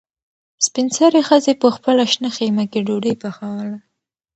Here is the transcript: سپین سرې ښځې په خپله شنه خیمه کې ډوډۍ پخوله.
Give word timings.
سپین 0.65 0.87
سرې 0.97 1.21
ښځې 1.27 1.53
په 1.61 1.67
خپله 1.75 2.03
شنه 2.11 2.29
خیمه 2.37 2.65
کې 2.71 2.79
ډوډۍ 2.87 3.13
پخوله. 3.21 3.77